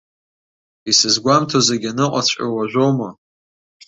[0.89, 3.09] Исызгәамҭо, зегь аныҟаҵәҟьоу уажәоума?